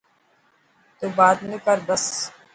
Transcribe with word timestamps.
تون 0.97 1.11
بات 1.17 1.37
نه 1.49 1.57
ڪر 1.65 1.77
بس. 1.87 2.05